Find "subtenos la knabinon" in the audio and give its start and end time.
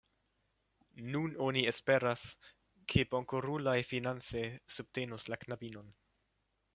4.77-5.93